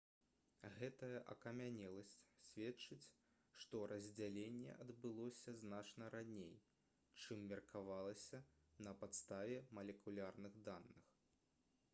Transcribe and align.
гэтая 0.77 1.19
акамянеласць 1.33 2.15
сведчыць 2.45 3.09
што 3.65 3.81
раздзяленне 3.91 4.73
адбылося 4.87 5.55
значна 5.61 6.09
раней 6.17 6.57
чым 7.23 7.47
меркавалася 7.53 8.43
на 8.87 8.97
падставе 9.05 9.63
малекулярных 9.81 10.61
даных 10.71 11.17